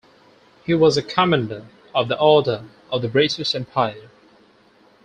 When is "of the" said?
1.93-2.19, 2.89-3.07